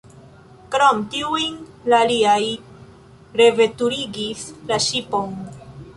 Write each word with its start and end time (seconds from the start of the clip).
Krom 0.75 1.01
tiujn, 1.15 1.59
la 1.93 1.99
aliaj 2.05 2.39
reveturigis 3.43 4.47
la 4.73 4.85
ŝipon. 4.87 5.41